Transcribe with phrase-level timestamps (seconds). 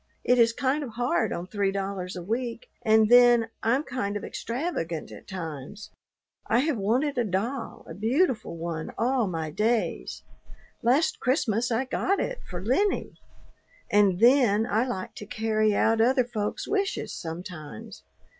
[0.23, 4.23] It is kind of hard on three dollars a week, and then I'm kind of
[4.23, 5.91] extravagant at times.
[6.47, 10.23] I have wanted a doll, a beautiful one, all my days.
[10.81, 13.19] Last Christmas I got it for Lennie.
[13.91, 18.01] And then I like to carry out other folks' wishes sometimes.